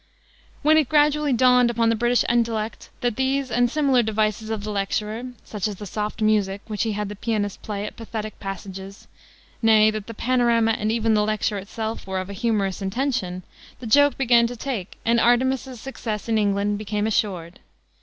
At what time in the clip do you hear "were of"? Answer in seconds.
12.07-12.31